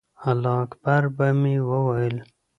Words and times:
الله 0.29 0.55
اکبر 0.63 1.03
به 1.15 1.27
مې 1.41 1.55
وویل. 1.69 2.15